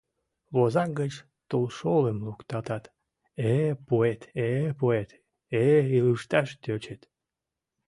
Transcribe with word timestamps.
Возак 0.53 0.89
гыч 0.99 1.13
тулшолым 1.49 2.17
луктатат, 2.27 2.83
э-э 3.49 3.71
пуэт, 3.87 4.21
э-э 4.45 4.69
пуэт, 4.79 5.09
э-э 5.59 5.79
ылыжташ 5.97 6.49
тӧчет. 6.63 7.01